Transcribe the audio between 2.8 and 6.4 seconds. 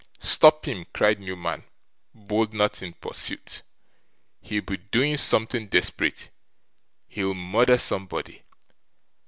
in pursuit. 'He'll be doing something desperate;